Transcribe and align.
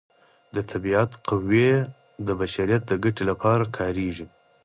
د 0.55 0.57
طبیعت 0.71 1.11
قوې 1.29 1.69
د 2.27 2.29
بشریت 2.39 2.81
د 2.87 2.91
ګټې 3.03 3.23
لپاره 3.31 3.63
کاریږي. 3.77 4.25